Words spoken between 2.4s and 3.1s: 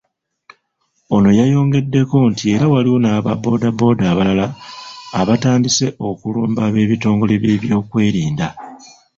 era waliwo